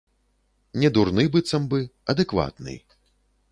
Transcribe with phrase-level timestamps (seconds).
[0.83, 1.79] Недурны, быццам бы,
[2.15, 2.75] адэкватны.